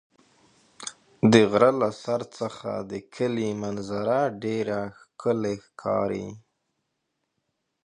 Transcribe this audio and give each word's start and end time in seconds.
د 1.31 1.33
غره 1.51 1.71
له 1.81 1.89
سر 2.03 2.21
څخه 2.37 2.71
د 2.91 2.93
کلي 3.15 3.49
منظره 3.61 4.21
ډېره 4.43 4.79
ښکلې 4.97 5.55
ښکاري. 5.65 6.27